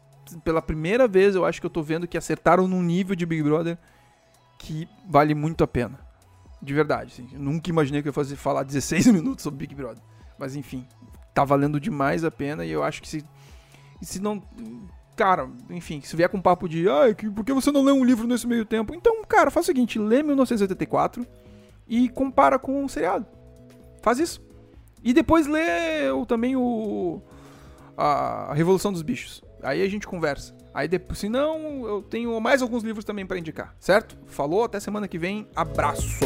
pela 0.45 0.61
primeira 0.61 1.09
vez 1.09 1.35
eu 1.35 1.47
acho 1.47 1.59
que 1.59 1.67
eu 1.67 1.71
tô 1.71 1.83
vendo 1.83 2.07
que 2.07 2.19
acertaram 2.19 2.69
num 2.69 2.83
nível 2.83 3.17
de 3.17 3.25
Big 3.25 3.43
Brother 3.43 3.79
que 4.63 4.89
vale 5.09 5.35
muito 5.35 5.65
a 5.65 5.67
pena. 5.67 5.99
De 6.61 6.73
verdade. 6.73 7.13
Assim. 7.13 7.37
Nunca 7.37 7.69
imaginei 7.69 8.01
que 8.01 8.09
eu 8.09 8.11
ia 8.11 8.15
fazer, 8.15 8.37
falar 8.37 8.63
16 8.65 9.09
minutos 9.09 9.43
sobre 9.43 9.59
Big 9.59 9.75
Brother. 9.75 10.03
Mas 10.39 10.57
enfim, 10.57 10.87
tá 11.35 11.45
valendo 11.45 11.81
demais 11.81 12.25
a 12.25 12.31
pena 12.31 12.65
e 12.65 12.71
eu 12.71 12.83
acho 12.83 13.03
que 13.03 13.09
se, 13.09 13.25
se 14.01 14.21
não. 14.21 14.43
Cara, 15.15 15.49
enfim, 15.69 16.01
se 16.01 16.17
vier 16.17 16.29
com 16.29 16.39
um 16.39 16.43
papo 16.43 16.69
de. 16.69 16.89
Ai, 16.89 17.15
que, 17.15 17.29
por 17.29 17.45
que 17.45 17.53
você 17.53 17.71
não 17.71 17.83
lê 17.83 17.93
um 17.93 18.05
livro 18.05 18.27
nesse 18.27 18.47
meio 18.47 18.65
tempo? 18.65 18.95
Então, 18.95 19.23
cara, 19.25 19.51
faz 19.51 19.67
o 19.67 19.69
seguinte: 19.69 19.99
lê 19.99 20.23
1984 20.23 21.27
e 21.87 22.09
compara 22.09 22.59
com 22.59 22.85
o 22.85 22.89
seriado. 22.89 23.27
Faz 24.01 24.19
isso. 24.19 24.41
E 25.03 25.13
depois 25.13 25.47
lê 25.47 26.09
também 26.27 26.57
o. 26.57 27.21
A 27.97 28.55
Revolução 28.55 28.93
dos 28.93 29.03
Bichos. 29.03 29.43
Aí 29.63 29.83
a 29.83 29.89
gente 29.89 30.07
conversa. 30.07 30.55
Aí 30.75 30.89
depois, 30.89 31.19
se 31.19 31.29
não, 31.29 31.87
eu 31.87 32.03
tenho 32.03 32.39
mais 32.41 32.63
alguns 32.63 32.83
livros 32.83 33.05
também 33.05 33.27
para 33.27 33.39
indicar, 33.39 33.75
certo? 33.79 34.17
Falou, 34.27 34.65
até 34.65 34.81
semana 34.81 35.07
que 35.07 35.19
vem. 35.19 35.47
Abraço. 35.55 36.19